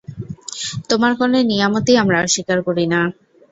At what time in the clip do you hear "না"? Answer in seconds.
2.93-3.01